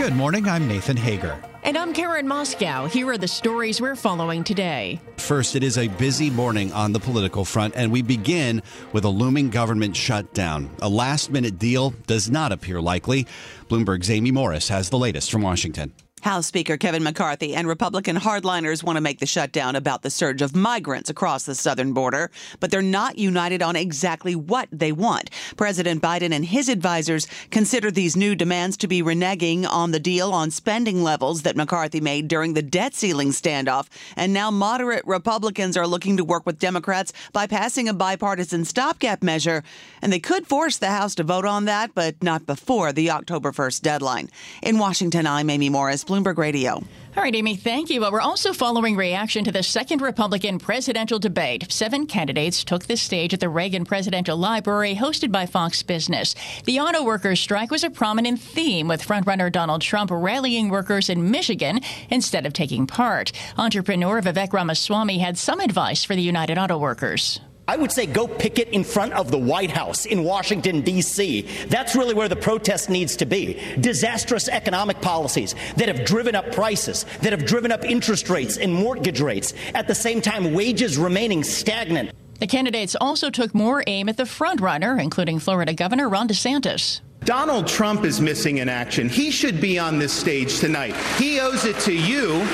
Good 0.00 0.16
morning. 0.16 0.48
I'm 0.48 0.66
Nathan 0.66 0.96
Hager. 0.96 1.38
And 1.62 1.76
I'm 1.76 1.92
Karen 1.92 2.26
Moskow. 2.26 2.88
Here 2.88 3.06
are 3.10 3.18
the 3.18 3.28
stories 3.28 3.82
we're 3.82 3.94
following 3.94 4.42
today. 4.42 4.98
First, 5.18 5.56
it 5.56 5.62
is 5.62 5.76
a 5.76 5.88
busy 5.88 6.30
morning 6.30 6.72
on 6.72 6.94
the 6.94 6.98
political 6.98 7.44
front, 7.44 7.76
and 7.76 7.92
we 7.92 8.00
begin 8.00 8.62
with 8.94 9.04
a 9.04 9.10
looming 9.10 9.50
government 9.50 9.94
shutdown. 9.94 10.70
A 10.80 10.88
last 10.88 11.30
minute 11.30 11.58
deal 11.58 11.90
does 12.06 12.30
not 12.30 12.50
appear 12.50 12.80
likely. 12.80 13.26
Bloomberg's 13.68 14.10
Amy 14.10 14.30
Morris 14.30 14.70
has 14.70 14.88
the 14.88 14.96
latest 14.96 15.30
from 15.30 15.42
Washington. 15.42 15.92
House 16.22 16.46
Speaker 16.46 16.76
Kevin 16.76 17.02
McCarthy 17.02 17.54
and 17.54 17.66
Republican 17.66 18.16
hardliners 18.16 18.82
want 18.82 18.96
to 18.96 19.00
make 19.00 19.20
the 19.20 19.26
shutdown 19.26 19.74
about 19.74 20.02
the 20.02 20.10
surge 20.10 20.42
of 20.42 20.54
migrants 20.54 21.08
across 21.08 21.44
the 21.44 21.54
southern 21.54 21.94
border, 21.94 22.30
but 22.60 22.70
they're 22.70 22.82
not 22.82 23.16
united 23.16 23.62
on 23.62 23.74
exactly 23.74 24.34
what 24.34 24.68
they 24.70 24.92
want. 24.92 25.30
President 25.56 26.02
Biden 26.02 26.32
and 26.34 26.44
his 26.44 26.68
advisors 26.68 27.26
consider 27.50 27.90
these 27.90 28.16
new 28.16 28.34
demands 28.34 28.76
to 28.76 28.86
be 28.86 29.02
reneging 29.02 29.66
on 29.66 29.92
the 29.92 30.00
deal 30.00 30.32
on 30.32 30.50
spending 30.50 31.02
levels 31.02 31.42
that 31.42 31.56
McCarthy 31.56 32.00
made 32.00 32.28
during 32.28 32.52
the 32.52 32.62
debt 32.62 32.94
ceiling 32.94 33.30
standoff. 33.30 33.88
And 34.14 34.34
now 34.34 34.50
moderate 34.50 35.06
Republicans 35.06 35.76
are 35.76 35.86
looking 35.86 36.18
to 36.18 36.24
work 36.24 36.44
with 36.44 36.58
Democrats 36.58 37.14
by 37.32 37.46
passing 37.46 37.88
a 37.88 37.94
bipartisan 37.94 38.66
stopgap 38.66 39.22
measure. 39.22 39.64
And 40.02 40.12
they 40.12 40.20
could 40.20 40.46
force 40.46 40.76
the 40.76 40.90
House 40.90 41.14
to 41.14 41.24
vote 41.24 41.46
on 41.46 41.64
that, 41.64 41.94
but 41.94 42.22
not 42.22 42.44
before 42.44 42.92
the 42.92 43.10
October 43.10 43.52
1st 43.52 43.80
deadline. 43.80 44.28
In 44.62 44.78
Washington, 44.78 45.26
I'm 45.26 45.48
Amy 45.48 45.70
Morris. 45.70 46.04
Bloomberg 46.10 46.38
Radio. 46.38 46.82
All 47.16 47.22
right, 47.22 47.34
Amy, 47.34 47.54
thank 47.54 47.88
you. 47.88 48.00
But 48.00 48.10
we're 48.10 48.20
also 48.20 48.52
following 48.52 48.96
reaction 48.96 49.44
to 49.44 49.52
the 49.52 49.62
second 49.62 50.00
Republican 50.00 50.58
presidential 50.58 51.20
debate. 51.20 51.70
Seven 51.70 52.06
candidates 52.06 52.64
took 52.64 52.86
the 52.86 52.96
stage 52.96 53.32
at 53.32 53.38
the 53.38 53.48
Reagan 53.48 53.84
Presidential 53.84 54.36
Library, 54.36 54.96
hosted 54.96 55.30
by 55.30 55.46
Fox 55.46 55.84
Business. 55.84 56.34
The 56.64 56.80
auto 56.80 57.04
workers' 57.04 57.38
strike 57.38 57.70
was 57.70 57.84
a 57.84 57.90
prominent 57.90 58.40
theme, 58.40 58.88
with 58.88 59.06
frontrunner 59.06 59.52
Donald 59.52 59.82
Trump 59.82 60.10
rallying 60.12 60.68
workers 60.68 61.08
in 61.08 61.30
Michigan 61.30 61.80
instead 62.10 62.44
of 62.44 62.52
taking 62.52 62.88
part. 62.88 63.30
Entrepreneur 63.56 64.20
Vivek 64.20 64.52
Ramaswamy 64.52 65.18
had 65.18 65.38
some 65.38 65.60
advice 65.60 66.02
for 66.02 66.16
the 66.16 66.22
United 66.22 66.58
Auto 66.58 66.76
Workers. 66.76 67.40
I 67.70 67.76
would 67.76 67.92
say 67.92 68.04
go 68.04 68.26
picket 68.26 68.70
in 68.70 68.82
front 68.82 69.12
of 69.12 69.30
the 69.30 69.38
White 69.38 69.70
House 69.70 70.04
in 70.04 70.24
Washington, 70.24 70.80
D.C. 70.80 71.42
That's 71.68 71.94
really 71.94 72.14
where 72.14 72.28
the 72.28 72.34
protest 72.34 72.90
needs 72.90 73.14
to 73.18 73.26
be. 73.26 73.62
Disastrous 73.78 74.48
economic 74.48 75.00
policies 75.00 75.54
that 75.76 75.86
have 75.86 76.04
driven 76.04 76.34
up 76.34 76.50
prices, 76.50 77.06
that 77.22 77.30
have 77.30 77.46
driven 77.46 77.70
up 77.70 77.84
interest 77.84 78.28
rates 78.28 78.56
and 78.56 78.74
mortgage 78.74 79.20
rates, 79.20 79.54
at 79.72 79.86
the 79.86 79.94
same 79.94 80.20
time, 80.20 80.52
wages 80.52 80.98
remaining 80.98 81.44
stagnant. 81.44 82.10
The 82.40 82.48
candidates 82.48 82.96
also 83.00 83.30
took 83.30 83.54
more 83.54 83.84
aim 83.86 84.08
at 84.08 84.16
the 84.16 84.24
frontrunner, 84.24 85.00
including 85.00 85.38
Florida 85.38 85.72
Governor 85.72 86.08
Ron 86.08 86.26
DeSantis. 86.26 87.00
Donald 87.24 87.66
Trump 87.66 88.04
is 88.04 88.20
missing 88.20 88.58
in 88.58 88.68
action. 88.68 89.08
He 89.08 89.30
should 89.30 89.60
be 89.60 89.78
on 89.78 89.98
this 89.98 90.12
stage 90.12 90.58
tonight. 90.58 90.96
He 91.18 91.38
owes 91.38 91.66
it 91.66 91.78
to 91.80 91.94
you 91.94 92.46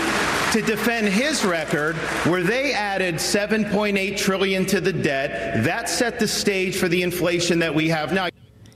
to 0.52 0.60
defend 0.60 1.08
his 1.08 1.44
record 1.44 1.94
where 2.26 2.42
they 2.42 2.72
added 2.72 3.16
7.8 3.16 4.16
trillion 4.16 4.66
to 4.66 4.80
the 4.80 4.92
debt. 4.92 5.62
That 5.64 5.88
set 5.88 6.18
the 6.18 6.26
stage 6.26 6.76
for 6.76 6.88
the 6.88 7.02
inflation 7.02 7.60
that 7.60 7.74
we 7.74 7.88
have 7.88 8.12
now. 8.12 8.28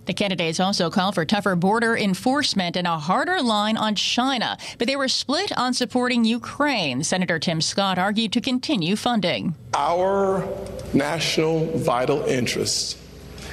The 0.06 0.14
candidates 0.14 0.58
also 0.58 0.90
call 0.90 1.12
for 1.12 1.24
tougher 1.24 1.54
border 1.54 1.96
enforcement 1.96 2.76
and 2.76 2.86
a 2.86 2.98
harder 2.98 3.42
line 3.42 3.76
on 3.76 3.94
China, 3.94 4.58
but 4.78 4.88
they 4.88 4.96
were 4.96 5.08
split 5.08 5.56
on 5.56 5.74
supporting 5.74 6.24
Ukraine. 6.24 7.04
Senator 7.04 7.38
Tim 7.38 7.60
Scott 7.60 7.98
argued 7.98 8.32
to 8.32 8.40
continue 8.40 8.96
funding. 8.96 9.54
Our 9.74 10.48
national 10.94 11.66
vital 11.78 12.22
interest 12.24 12.96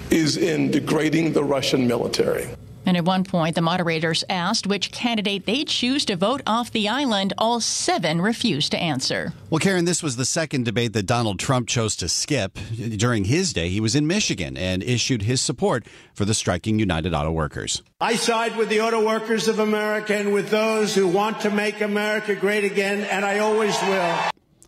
is 0.10 0.38
in 0.38 0.72
degrading 0.72 1.34
the 1.34 1.44
Russian 1.44 1.88
military. 1.88 2.48
And 2.88 2.96
at 2.96 3.04
one 3.04 3.26
point, 3.26 3.56
the 3.56 3.62
moderators 3.62 4.24
asked 4.30 4.66
which 4.66 4.94
candidate 4.94 5.46
they 5.46 5.66
choose 5.66 6.06
to 6.06 6.16
vote 6.16 6.42
off 6.48 6.72
the 6.72 6.88
island. 6.88 7.34
All 7.38 7.60
seven 7.60 8.22
refused 8.22 8.72
to 8.72 8.82
answer. 8.82 9.34
Well, 9.50 9.60
Karen, 9.60 9.84
this 9.84 10.02
was 10.02 10.16
the 10.16 10.24
second 10.24 10.64
debate 10.64 10.94
that 10.94 11.06
Donald 11.06 11.38
Trump 11.38 11.68
chose 11.68 11.98
to 11.98 12.08
skip. 12.08 12.58
During 12.96 13.26
his 13.26 13.52
day, 13.52 13.68
he 13.68 13.82
was 13.82 13.94
in 13.94 14.08
Michigan 14.08 14.56
and 14.56 14.82
issued 14.82 15.24
his 15.24 15.42
support 15.42 15.86
for 16.14 16.24
the 16.24 16.34
striking 16.34 16.80
United 16.80 17.14
Auto 17.14 17.30
Workers. 17.34 17.84
I 18.00 18.16
side 18.16 18.56
with 18.56 18.70
the 18.70 18.80
auto 18.80 19.06
workers 19.06 19.50
of 19.50 19.60
America 19.60 20.16
and 20.16 20.32
with 20.32 20.50
those 20.50 20.96
who 20.96 21.10
want 21.10 21.42
to 21.42 21.50
make 21.50 21.82
America 21.82 22.36
great 22.36 22.64
again, 22.64 23.02
and 23.02 23.26
I 23.26 23.40
always 23.40 23.78
will. 23.82 24.18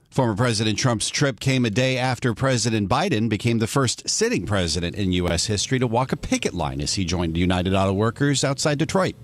Former 0.10 0.36
President 0.36 0.80
Trump's 0.80 1.08
trip 1.10 1.40
came 1.40 1.66
a 1.66 1.70
day 1.70 1.96
after 1.96 2.34
President 2.34 2.90
Biden 2.90 3.30
became 3.30 3.60
the 3.60 3.68
first 3.68 4.10
sitting 4.10 4.48
president 4.48 4.96
in 4.96 5.12
U.S. 5.14 5.46
history 5.46 5.78
to 5.78 5.86
walk 5.86 6.12
a 6.12 6.18
picket 6.18 6.56
line 6.56 6.82
as 6.82 6.96
he 6.96 7.06
joined 7.06 7.38
United 7.38 7.76
Auto 7.76 7.94
Workers 7.94 8.44
outside 8.44 8.80
Detroit. 8.80 9.16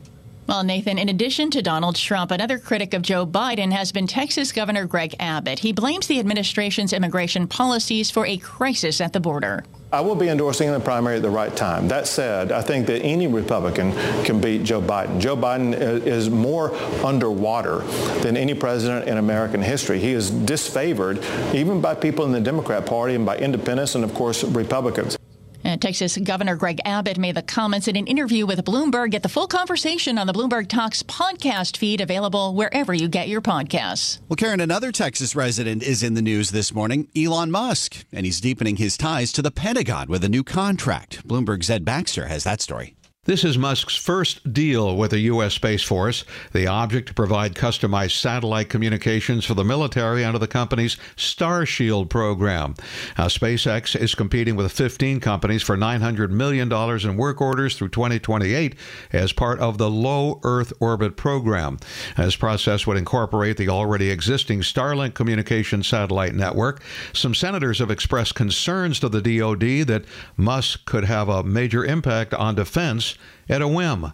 Well, 0.46 0.64
Nathan, 0.64 1.00
in 1.00 1.10
addition 1.10 1.50
to 1.52 1.64
Donald 1.64 1.96
Trump, 1.96 2.30
another 2.30 2.60
critic 2.60 2.94
of 2.94 3.02
Joe 3.02 3.26
Biden 3.26 3.72
has 3.72 3.92
been 3.92 4.06
Texas 4.06 4.52
Governor 4.52 4.86
Greg 4.86 5.16
Abbott. 5.20 5.58
He 5.58 5.74
blames 5.74 6.06
the 6.06 6.20
administration's 6.20 6.94
immigration 6.94 7.48
policies 7.48 8.12
for 8.12 8.28
a 8.28 8.38
crisis 8.38 9.02
at 9.02 9.12
the 9.12 9.20
border. 9.20 9.64
I 9.92 10.02
will 10.02 10.16
be 10.16 10.28
endorsing 10.28 10.68
in 10.68 10.74
the 10.74 10.80
primary 10.80 11.18
at 11.18 11.22
the 11.22 11.30
right 11.30 11.56
time. 11.56 11.88
That 11.88 12.08
said, 12.08 12.52
I 12.52 12.62
think 12.62 12.88
that 12.88 13.02
any 13.02 13.28
Republican 13.28 13.94
can 14.26 14.42
beat 14.42 14.64
Joe 14.64 14.82
Biden. 14.82 15.20
Joe 15.22 15.38
Biden 15.38 15.74
is 15.74 16.30
more 16.30 16.76
underwater 17.06 17.80
than 18.22 18.36
any 18.36 18.54
president 18.54 19.08
in 19.08 19.18
American 19.18 19.62
history. 19.62 20.00
He 20.00 20.12
is 20.12 20.32
disfavored 20.32 21.24
even 21.54 21.80
by 21.80 21.96
people 21.96 22.26
in 22.26 22.32
the 22.32 22.42
Democrat 22.42 22.86
Party 22.86 23.16
and 23.16 23.26
by 23.26 23.38
independents 23.38 23.96
and, 23.96 24.04
of 24.04 24.14
course, 24.14 24.44
Republicans. 24.44 25.18
And 25.66 25.82
Texas 25.82 26.16
Governor 26.16 26.56
Greg 26.56 26.80
Abbott 26.86 27.18
made 27.18 27.36
the 27.36 27.42
comments 27.42 27.88
in 27.88 27.96
an 27.96 28.06
interview 28.06 28.46
with 28.46 28.64
Bloomberg. 28.64 29.10
Get 29.10 29.24
the 29.24 29.30
full 29.30 29.48
conversation 29.48 30.20
on 30.20 30.28
the 30.28 30.34
Bloomberg 30.34 30.70
Talks 30.70 31.02
podcast 31.02 31.76
feed 31.76 32.02
available 32.02 32.54
wherever 32.54 32.94
you 32.94 33.08
get 33.08 33.30
your 33.30 33.42
podcasts. 33.42 34.20
Well, 34.30 34.38
Karen, 34.38 34.60
another 34.60 34.92
Texas 34.92 35.36
resident 35.36 35.82
is 35.82 36.04
in 36.04 36.14
the 36.14 36.22
news 36.22 36.52
this 36.52 36.72
morning, 36.72 37.10
Elon 37.18 37.50
Musk, 37.50 38.06
and 38.14 38.28
he's 38.28 38.40
deepening 38.40 38.76
his 38.76 38.96
ties 38.96 39.32
to 39.32 39.42
the 39.42 39.50
Pentagon 39.50 40.08
with 40.08 40.24
a 40.24 40.30
new 40.30 40.44
contract. 40.44 41.28
Bloomberg's 41.28 41.70
Ed 41.72 41.84
Baxter 41.84 42.28
has 42.28 42.44
that 42.44 42.62
story. 42.62 42.96
This 43.26 43.44
is 43.44 43.58
Musk's 43.58 43.96
first 43.96 44.54
deal 44.54 44.96
with 44.96 45.10
the 45.10 45.22
U.S. 45.22 45.56
Space 45.56 45.82
Force, 45.82 46.26
the 46.54 46.68
object 46.68 47.08
to 47.08 47.14
provide 47.16 47.56
customized 47.56 48.22
satellite 48.22 48.70
communications 48.70 49.44
for 49.44 49.56
the 49.56 49.64
military 49.64 50.24
under 50.24 50.38
the 50.38 50.48
company's 50.48 50.96
Starshield 51.18 52.08
program. 52.08 52.76
Now, 53.18 53.26
SpaceX 53.26 54.00
is 54.00 54.14
competing 54.14 54.56
with 54.56 54.72
15 54.72 55.22
companies 55.22 55.64
for 55.64 55.76
$900 55.76 56.30
million 56.30 56.72
in 56.72 57.18
work 57.18 57.42
orders 57.42 57.76
through 57.76 57.90
2028 57.90 58.76
as 59.12 59.34
part 59.34 59.60
of 59.60 59.80
the 59.80 59.90
Low 59.90 60.40
Earth 60.44 60.72
Orbit 60.80 61.18
program. 61.18 61.80
This 62.18 62.36
process 62.36 62.86
would 62.86 62.96
incorporate 62.96 63.58
the 63.58 63.70
already 63.70 64.12
existing 64.12 64.60
Starlink 64.60 65.16
communication 65.16 65.82
satellite 65.82 66.36
network. 66.36 66.84
Some 67.12 67.34
senators 67.34 67.80
have 67.80 67.90
expressed 67.90 68.36
concerns 68.36 69.00
to 69.00 69.10
the 69.10 69.40
DoD 69.40 69.88
that 69.88 70.06
Musk 70.38 70.86
could 70.86 71.06
have 71.06 71.28
a 71.28 71.42
major 71.44 71.84
impact 71.84 72.32
on 72.36 72.54
defense 72.54 73.15
at 73.50 73.62
a 73.62 73.68
whim. 73.68 74.14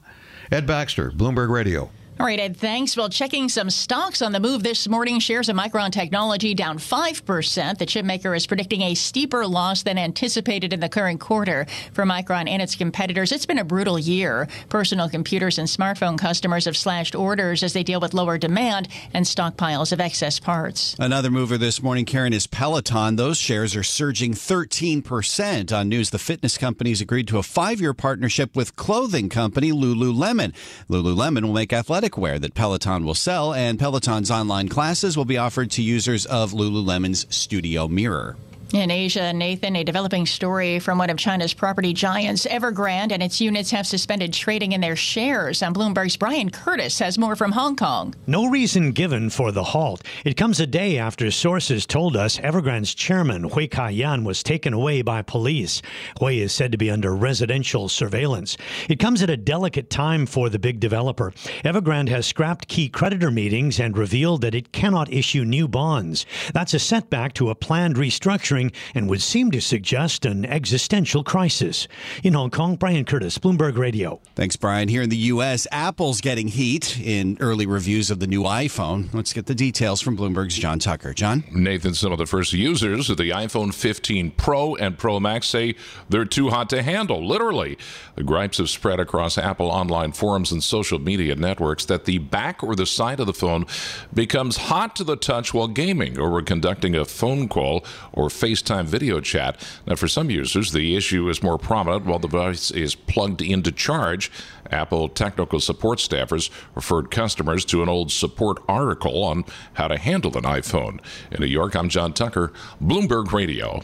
Ed 0.52 0.68
Baxter, 0.68 1.12
Bloomberg 1.12 1.50
Radio. 1.50 1.92
All 2.20 2.28
right, 2.28 2.40
Ed, 2.40 2.58
thanks. 2.58 2.96
Well, 2.96 3.10
checking 3.10 3.50
some 3.50 3.70
stocks 3.70 4.22
on 4.22 4.32
the 4.32 4.40
move 4.40 4.62
this 4.62 4.88
morning. 4.88 5.20
Shares 5.20 5.50
of 5.50 5.56
Micron 5.56 5.92
Technology 5.92 6.54
down 6.54 6.78
5%. 6.78 7.78
The 7.80 7.86
chipmaker 7.86 8.36
is 8.38 8.46
predicting 8.46 8.82
a 8.84 8.94
steeper 8.94 9.48
loss 9.48 9.82
than 9.82 9.98
anticipated 9.98 10.72
in 10.72 10.82
the 10.82 10.90
current 10.90 11.20
quarter 11.20 11.66
for 11.94 12.06
Micron 12.06 12.48
and 12.48 12.62
its 12.62 12.76
competitors. 12.76 13.32
It's 13.32 13.48
been 13.48 13.58
a 13.58 13.64
brutal 13.64 13.98
year. 13.98 14.48
Personal 14.70 15.10
computers 15.10 15.58
and 15.58 15.68
smartphone 15.68 16.16
customers 16.18 16.66
have 16.66 16.78
slashed 16.78 17.16
orders 17.16 17.64
as 17.64 17.74
they 17.74 17.82
deal 17.82 18.02
with 18.02 18.14
lower 18.14 18.38
demand 18.38 18.90
and 19.16 19.26
stockpiles 19.26 19.92
of 19.92 20.00
excess 20.00 20.40
parts. 20.40 20.96
Another 21.00 21.32
mover 21.32 21.58
this 21.58 21.82
morning, 21.82 22.06
Karen, 22.06 22.34
is 22.34 22.46
Peloton. 22.46 23.16
Those 23.16 23.40
shares 23.40 23.76
are 23.76 23.84
surging 23.84 24.34
13% 24.34 25.72
on 25.76 25.90
news 25.90 26.12
the 26.12 26.20
fitness 26.20 26.58
company's 26.58 27.02
agreed 27.02 27.28
to 27.30 27.40
a 27.40 27.44
five 27.44 27.82
year 27.82 27.96
partnership 27.96 28.56
with 28.56 28.76
clothing 28.76 29.30
company 29.30 29.72
Lululemon. 29.72 30.54
Lululemon 30.88 31.46
will 31.46 31.54
make 31.54 31.74
athletic 31.74 32.01
wear 32.18 32.40
that 32.40 32.56
Peloton 32.56 33.06
will 33.06 33.14
sell, 33.14 33.54
and 33.54 33.78
Peloton's 33.78 34.32
online 34.32 34.68
classes 34.68 35.16
will 35.16 35.26
be 35.26 35.38
offered 35.38 35.70
to 35.72 35.84
users 35.84 36.26
of 36.26 36.52
Lululemon's 36.52 37.28
Studio 37.30 37.88
Mirror. 37.88 38.38
In 38.74 38.90
Asia, 38.90 39.34
Nathan, 39.34 39.76
a 39.76 39.84
developing 39.84 40.26
story 40.26 40.80
from 40.80 40.98
one 40.98 41.10
of 41.10 41.18
China's 41.18 41.54
property 41.54 41.92
giants, 41.92 42.46
Evergrande, 42.46 43.12
and 43.12 43.22
its 43.22 43.42
units 43.42 43.70
have 43.72 43.86
suspended 43.86 44.32
trading 44.32 44.72
in 44.72 44.80
their 44.80 44.96
shares. 44.96 45.62
On 45.62 45.74
Bloomberg's 45.74 46.16
Brian 46.16 46.50
Curtis 46.50 46.98
has 47.00 47.18
more 47.18 47.36
from 47.36 47.52
Hong 47.52 47.76
Kong. 47.76 48.16
No 48.28 48.50
reason 48.50 48.94
given 48.94 49.30
for 49.30 49.52
the 49.52 49.64
halt. 49.64 50.04
It 50.24 50.38
comes 50.38 50.62
a 50.62 50.68
day 50.68 50.98
after 50.98 51.30
sources 51.32 51.86
told 51.86 52.16
us 52.16 52.38
Evergrande's 52.38 52.96
chairman, 52.96 53.44
Hui 53.44 53.68
Ka-yan, 53.68 54.24
was 54.24 54.42
taken 54.42 54.72
away 54.72 55.02
by 55.02 55.22
police. 55.22 55.82
Hui 56.20 56.40
is 56.40 56.54
said 56.54 56.72
to 56.72 56.78
be 56.78 56.90
under 56.90 57.14
residential 57.14 57.90
surveillance. 57.90 58.56
It 58.88 59.00
comes 59.00 59.22
at 59.22 59.30
a 59.30 59.36
delicate 59.36 59.90
time 59.90 60.26
for 60.26 60.48
the 60.48 60.60
big 60.60 60.80
developer. 60.80 61.34
Evergrande 61.66 62.08
has 62.10 62.26
scrapped 62.26 62.70
key 62.70 62.88
creditor 62.88 63.32
meetings 63.32 63.82
and 63.82 63.98
revealed 63.98 64.42
that 64.42 64.56
it 64.56 64.72
cannot 64.72 65.12
issue 65.12 65.44
new 65.44 65.68
bonds. 65.68 66.26
That's 66.54 66.74
a 66.74 66.80
setback 66.80 67.34
to 67.34 67.50
a 67.50 67.56
planned 67.56 67.98
restructuring 67.98 68.61
and 68.94 69.10
would 69.10 69.22
seem 69.22 69.50
to 69.52 69.62
suggest 69.62 70.26
an 70.26 70.46
existential 70.46 71.24
crisis. 71.24 71.88
In 72.24 72.34
Hong 72.34 72.52
Kong, 72.52 72.76
Brian 72.76 73.06
Curtis, 73.06 73.38
Bloomberg 73.38 73.78
Radio. 73.78 74.20
Thanks, 74.36 74.58
Brian. 74.58 74.90
Here 74.90 75.02
in 75.02 75.10
the 75.10 75.18
U.S., 75.18 75.66
Apple's 75.72 76.22
getting 76.22 76.50
heat 76.50 77.00
in 77.00 77.38
early 77.40 77.66
reviews 77.66 78.12
of 78.12 78.20
the 78.20 78.28
new 78.28 78.44
iPhone. 78.44 79.14
Let's 79.14 79.34
get 79.34 79.46
the 79.46 79.56
details 79.56 80.02
from 80.02 80.18
Bloomberg's 80.18 80.56
John 80.56 80.78
Tucker. 80.78 81.14
John? 81.14 81.46
Nathan, 81.52 81.94
some 81.94 82.12
of 82.12 82.18
the 82.18 82.26
first 82.26 82.52
users 82.52 83.10
of 83.10 83.18
the 83.18 83.30
iPhone 83.30 83.74
15 83.74 84.32
Pro 84.32 84.76
and 84.76 84.98
Pro 84.98 85.20
Max 85.20 85.48
say 85.48 85.76
they're 86.10 86.26
too 86.26 86.50
hot 86.50 86.70
to 86.72 86.84
handle, 86.84 87.26
literally. 87.26 87.78
The 88.16 88.24
gripes 88.24 88.58
have 88.58 88.70
spread 88.70 89.00
across 89.00 89.38
Apple 89.38 89.68
online 89.68 90.12
forums 90.12 90.52
and 90.52 90.62
social 90.62 91.00
media 91.00 91.36
networks 91.36 91.86
that 91.86 92.06
the 92.06 92.18
back 92.18 92.62
or 92.64 92.76
the 92.76 92.86
side 92.86 93.20
of 93.20 93.28
the 93.28 93.34
phone 93.34 93.66
becomes 94.14 94.58
hot 94.58 94.96
to 94.98 95.04
the 95.04 95.16
touch 95.16 95.54
while 95.54 95.68
gaming 95.68 96.20
or 96.20 96.42
conducting 96.42 96.96
a 96.96 97.06
phone 97.06 97.48
call 97.48 97.86
or 98.12 98.30
face 98.30 98.51
FaceTime 98.52 98.86
video 98.86 99.22
chat. 99.22 99.56
Now, 99.88 99.96
for 99.96 100.08
some 100.08 100.30
users, 100.30 100.72
the 100.72 100.96
issue 100.96 101.30
is 101.30 101.42
more 101.42 101.58
prominent 101.58 102.06
while 102.06 102.20
the 102.20 102.28
device 102.28 102.72
is 102.72 102.96
plugged 102.96 103.42
into 103.42 103.72
charge. 103.72 104.32
Apple 104.70 105.10
technical 105.10 105.60
support 105.60 106.00
staffers 106.00 106.50
referred 106.76 107.12
customers 107.12 107.66
to 107.66 107.82
an 107.84 107.90
old 107.90 108.12
support 108.12 108.62
article 108.68 109.24
on 109.24 109.46
how 109.74 109.88
to 109.88 109.98
handle 109.98 110.38
an 110.38 110.44
iPhone. 110.44 111.00
In 111.32 111.42
New 111.42 111.48
York, 111.48 111.76
I'm 111.76 111.90
John 111.90 112.14
Tucker, 112.14 112.52
Bloomberg 112.82 113.32
Radio. 113.32 113.84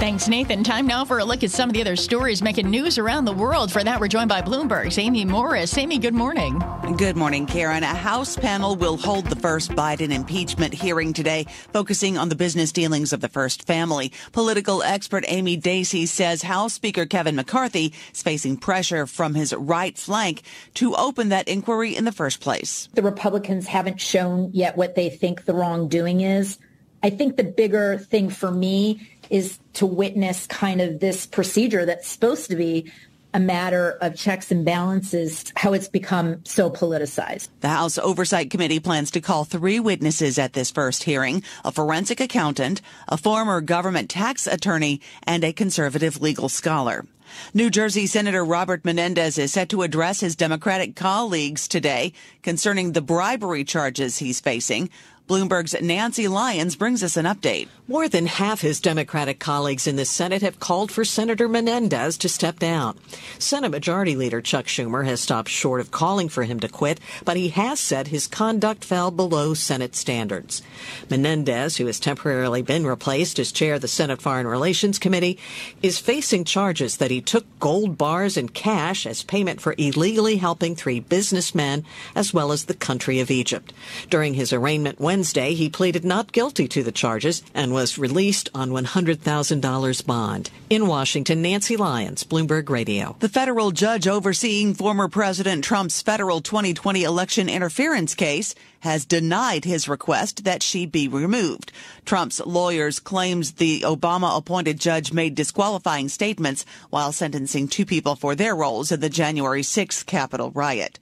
Thanks, 0.00 0.28
Nathan. 0.28 0.64
Time 0.64 0.86
now 0.86 1.04
for 1.04 1.18
a 1.18 1.24
look 1.26 1.44
at 1.44 1.50
some 1.50 1.68
of 1.68 1.74
the 1.74 1.82
other 1.82 1.94
stories 1.94 2.40
making 2.40 2.70
news 2.70 2.96
around 2.96 3.26
the 3.26 3.34
world. 3.34 3.70
For 3.70 3.84
that, 3.84 4.00
we're 4.00 4.08
joined 4.08 4.30
by 4.30 4.40
Bloomberg's 4.40 4.96
Amy 4.96 5.26
Morris. 5.26 5.76
Amy, 5.76 5.98
good 5.98 6.14
morning. 6.14 6.58
Good 6.96 7.18
morning, 7.18 7.44
Karen. 7.44 7.82
A 7.82 7.88
House 7.88 8.34
panel 8.34 8.76
will 8.76 8.96
hold 8.96 9.26
the 9.26 9.36
first 9.36 9.72
Biden 9.72 10.10
impeachment 10.10 10.72
hearing 10.72 11.12
today, 11.12 11.44
focusing 11.74 12.16
on 12.16 12.30
the 12.30 12.34
business 12.34 12.72
dealings 12.72 13.12
of 13.12 13.20
the 13.20 13.28
first 13.28 13.66
family. 13.66 14.10
Political 14.32 14.82
expert 14.84 15.26
Amy 15.28 15.58
Dacey 15.58 16.06
says 16.06 16.40
House 16.40 16.72
Speaker 16.72 17.04
Kevin 17.04 17.36
McCarthy 17.36 17.92
is 18.14 18.22
facing 18.22 18.56
pressure 18.56 19.06
from 19.06 19.34
his 19.34 19.52
right 19.52 19.98
flank 19.98 20.40
to 20.76 20.94
open 20.94 21.28
that 21.28 21.46
inquiry 21.46 21.94
in 21.94 22.06
the 22.06 22.12
first 22.12 22.40
place. 22.40 22.88
The 22.94 23.02
Republicans 23.02 23.66
haven't 23.66 24.00
shown 24.00 24.48
yet 24.54 24.78
what 24.78 24.94
they 24.94 25.10
think 25.10 25.44
the 25.44 25.52
wrongdoing 25.52 26.22
is. 26.22 26.58
I 27.02 27.10
think 27.10 27.36
the 27.36 27.44
bigger 27.44 27.98
thing 27.98 28.30
for 28.30 28.50
me 28.50 29.08
is 29.30 29.58
to 29.74 29.86
witness 29.86 30.46
kind 30.46 30.80
of 30.80 31.00
this 31.00 31.26
procedure 31.26 31.86
that's 31.86 32.08
supposed 32.08 32.50
to 32.50 32.56
be 32.56 32.92
a 33.32 33.40
matter 33.40 33.92
of 34.00 34.16
checks 34.16 34.50
and 34.50 34.64
balances, 34.64 35.52
how 35.56 35.72
it's 35.72 35.88
become 35.88 36.44
so 36.44 36.68
politicized. 36.68 37.48
The 37.60 37.68
House 37.68 37.96
Oversight 37.96 38.50
Committee 38.50 38.80
plans 38.80 39.10
to 39.12 39.20
call 39.20 39.44
three 39.44 39.78
witnesses 39.78 40.38
at 40.38 40.52
this 40.52 40.70
first 40.70 41.04
hearing 41.04 41.42
a 41.64 41.70
forensic 41.70 42.20
accountant, 42.20 42.80
a 43.08 43.16
former 43.16 43.60
government 43.60 44.10
tax 44.10 44.46
attorney, 44.46 45.00
and 45.22 45.44
a 45.44 45.52
conservative 45.52 46.20
legal 46.20 46.48
scholar. 46.48 47.06
New 47.54 47.70
Jersey 47.70 48.08
Senator 48.08 48.44
Robert 48.44 48.84
Menendez 48.84 49.38
is 49.38 49.52
set 49.52 49.68
to 49.68 49.82
address 49.82 50.18
his 50.18 50.34
Democratic 50.34 50.96
colleagues 50.96 51.68
today 51.68 52.12
concerning 52.42 52.90
the 52.90 53.00
bribery 53.00 53.62
charges 53.62 54.18
he's 54.18 54.40
facing. 54.40 54.90
Bloomberg's 55.30 55.80
Nancy 55.80 56.26
Lyons 56.26 56.74
brings 56.74 57.04
us 57.04 57.16
an 57.16 57.24
update. 57.24 57.68
More 57.86 58.08
than 58.08 58.26
half 58.26 58.62
his 58.62 58.80
Democratic 58.80 59.38
colleagues 59.38 59.86
in 59.86 59.94
the 59.94 60.04
Senate 60.04 60.42
have 60.42 60.58
called 60.58 60.90
for 60.90 61.04
Senator 61.04 61.48
Menendez 61.48 62.18
to 62.18 62.28
step 62.28 62.58
down. 62.58 62.98
Senate 63.38 63.70
Majority 63.70 64.16
Leader 64.16 64.40
Chuck 64.40 64.66
Schumer 64.66 65.04
has 65.04 65.20
stopped 65.20 65.48
short 65.48 65.80
of 65.80 65.92
calling 65.92 66.28
for 66.28 66.42
him 66.42 66.58
to 66.58 66.68
quit, 66.68 66.98
but 67.24 67.36
he 67.36 67.50
has 67.50 67.78
said 67.78 68.08
his 68.08 68.26
conduct 68.26 68.84
fell 68.84 69.12
below 69.12 69.54
Senate 69.54 69.94
standards. 69.94 70.62
Menendez, 71.08 71.76
who 71.76 71.86
has 71.86 72.00
temporarily 72.00 72.62
been 72.62 72.84
replaced 72.84 73.38
as 73.38 73.52
chair 73.52 73.74
of 73.74 73.82
the 73.82 73.88
Senate 73.88 74.20
Foreign 74.20 74.48
Relations 74.48 74.98
Committee, 74.98 75.38
is 75.80 76.00
facing 76.00 76.42
charges 76.42 76.96
that 76.96 77.12
he 77.12 77.20
took 77.20 77.46
gold 77.60 77.96
bars 77.96 78.36
and 78.36 78.52
cash 78.52 79.06
as 79.06 79.22
payment 79.22 79.60
for 79.60 79.76
illegally 79.78 80.38
helping 80.38 80.74
three 80.74 80.98
businessmen 80.98 81.84
as 82.16 82.34
well 82.34 82.50
as 82.50 82.64
the 82.64 82.74
country 82.74 83.20
of 83.20 83.30
Egypt. 83.30 83.72
During 84.08 84.34
his 84.34 84.52
arraignment 84.52 84.98
Wednesday, 84.98 85.19
Wednesday, 85.20 85.52
he 85.52 85.68
pleaded 85.68 86.02
not 86.02 86.32
guilty 86.32 86.66
to 86.68 86.82
the 86.82 86.90
charges 86.90 87.42
and 87.52 87.74
was 87.74 87.98
released 87.98 88.48
on 88.54 88.70
$100,000 88.70 90.06
bond. 90.06 90.50
In 90.70 90.86
Washington, 90.86 91.42
Nancy 91.42 91.76
Lyons, 91.76 92.24
Bloomberg 92.24 92.70
Radio. 92.70 93.16
The 93.20 93.28
federal 93.28 93.70
judge 93.70 94.08
overseeing 94.08 94.72
former 94.72 95.08
President 95.08 95.62
Trump's 95.62 96.00
federal 96.00 96.40
2020 96.40 97.04
election 97.04 97.50
interference 97.50 98.14
case 98.14 98.54
has 98.78 99.04
denied 99.04 99.66
his 99.66 99.88
request 99.88 100.44
that 100.44 100.62
she 100.62 100.86
be 100.86 101.06
removed. 101.06 101.70
Trump's 102.06 102.40
lawyers 102.40 102.98
claims 102.98 103.52
the 103.52 103.82
Obama 103.82 104.38
appointed 104.38 104.80
judge 104.80 105.12
made 105.12 105.34
disqualifying 105.34 106.08
statements 106.08 106.64
while 106.88 107.12
sentencing 107.12 107.68
two 107.68 107.84
people 107.84 108.16
for 108.16 108.34
their 108.34 108.56
roles 108.56 108.90
in 108.90 109.00
the 109.00 109.10
January 109.10 109.60
6th 109.60 110.06
Capitol 110.06 110.50
riot. 110.52 110.98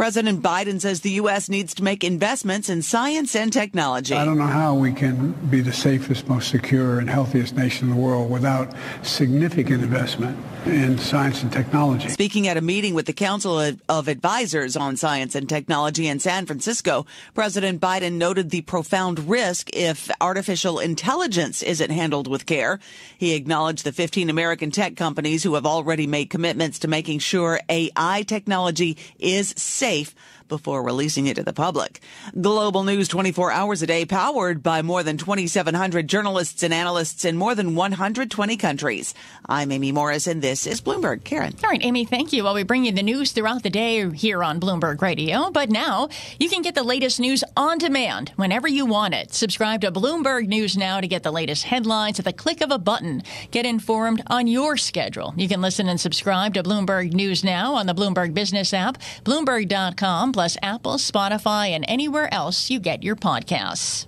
President 0.00 0.40
Biden 0.40 0.80
says 0.80 1.02
the 1.02 1.10
U.S. 1.10 1.50
needs 1.50 1.74
to 1.74 1.84
make 1.84 2.02
investments 2.02 2.70
in 2.70 2.80
science 2.80 3.36
and 3.36 3.52
technology. 3.52 4.14
I 4.14 4.24
don't 4.24 4.38
know 4.38 4.46
how 4.46 4.74
we 4.74 4.94
can 4.94 5.32
be 5.50 5.60
the 5.60 5.74
safest, 5.74 6.26
most 6.26 6.48
secure, 6.48 6.98
and 7.00 7.10
healthiest 7.10 7.54
nation 7.54 7.90
in 7.90 7.94
the 7.94 8.00
world 8.00 8.30
without 8.30 8.72
significant 9.02 9.82
investment 9.82 10.38
in 10.64 10.96
science 10.96 11.42
and 11.42 11.52
technology. 11.52 12.08
Speaking 12.08 12.48
at 12.48 12.56
a 12.56 12.62
meeting 12.62 12.94
with 12.94 13.04
the 13.04 13.12
Council 13.12 13.60
of 13.60 14.08
Advisors 14.08 14.74
on 14.74 14.96
Science 14.96 15.34
and 15.34 15.46
Technology 15.46 16.08
in 16.08 16.18
San 16.18 16.46
Francisco, 16.46 17.04
President 17.34 17.78
Biden 17.78 18.14
noted 18.14 18.48
the 18.48 18.62
profound 18.62 19.28
risk 19.28 19.68
if 19.74 20.10
artificial 20.22 20.78
intelligence 20.78 21.62
isn't 21.62 21.90
handled 21.90 22.26
with 22.26 22.46
care. 22.46 22.78
He 23.18 23.34
acknowledged 23.34 23.84
the 23.84 23.92
15 23.92 24.30
American 24.30 24.70
tech 24.70 24.96
companies 24.96 25.42
who 25.42 25.56
have 25.56 25.66
already 25.66 26.06
made 26.06 26.30
commitments 26.30 26.78
to 26.80 26.88
making 26.88 27.18
sure 27.18 27.60
AI 27.68 28.24
technology 28.26 28.96
is 29.18 29.50
safe 29.58 29.89
safe 29.90 30.14
before 30.50 30.82
releasing 30.82 31.26
it 31.26 31.36
to 31.36 31.42
the 31.42 31.54
public. 31.54 32.00
Global 32.38 32.84
news 32.84 33.08
24 33.08 33.50
hours 33.50 33.80
a 33.80 33.86
day 33.86 34.04
powered 34.04 34.62
by 34.62 34.82
more 34.82 35.02
than 35.02 35.16
2,700 35.16 36.06
journalists 36.06 36.62
and 36.62 36.74
analysts 36.74 37.24
in 37.24 37.38
more 37.38 37.54
than 37.54 37.74
120 37.74 38.56
countries. 38.58 39.14
I'm 39.46 39.72
Amy 39.72 39.92
Morris 39.92 40.26
and 40.26 40.42
this 40.42 40.66
is 40.66 40.82
Bloomberg. 40.82 41.24
Karen. 41.24 41.54
All 41.62 41.70
right, 41.70 41.84
Amy, 41.84 42.04
thank 42.04 42.32
you. 42.32 42.44
While 42.44 42.54
we 42.54 42.64
bring 42.64 42.84
you 42.84 42.92
the 42.92 43.02
news 43.02 43.32
throughout 43.32 43.62
the 43.62 43.70
day 43.70 44.10
here 44.10 44.42
on 44.42 44.60
Bloomberg 44.60 45.00
Radio, 45.00 45.50
but 45.50 45.70
now 45.70 46.08
you 46.38 46.48
can 46.48 46.62
get 46.62 46.74
the 46.74 46.82
latest 46.82 47.20
news 47.20 47.44
on 47.56 47.78
demand 47.78 48.32
whenever 48.36 48.66
you 48.66 48.84
want 48.84 49.14
it. 49.14 49.32
Subscribe 49.32 49.80
to 49.82 49.92
Bloomberg 49.92 50.48
News 50.48 50.76
Now 50.76 51.00
to 51.00 51.06
get 51.06 51.22
the 51.22 51.30
latest 51.30 51.64
headlines 51.64 52.18
at 52.18 52.24
the 52.24 52.32
click 52.32 52.60
of 52.60 52.70
a 52.70 52.78
button. 52.78 53.22
Get 53.50 53.64
informed 53.64 54.22
on 54.26 54.46
your 54.46 54.76
schedule. 54.76 55.32
You 55.36 55.48
can 55.48 55.60
listen 55.60 55.88
and 55.88 56.00
subscribe 56.00 56.54
to 56.54 56.62
Bloomberg 56.62 57.12
News 57.12 57.44
Now 57.44 57.74
on 57.74 57.86
the 57.86 57.94
Bloomberg 57.94 58.34
Business 58.34 58.74
app, 58.74 58.98
Bloomberg.com 59.24 60.32
plus 60.40 60.56
Apple, 60.62 60.94
Spotify, 60.94 61.68
and 61.68 61.84
anywhere 61.86 62.32
else 62.32 62.70
you 62.70 62.80
get 62.80 63.02
your 63.02 63.14
podcasts. 63.14 64.06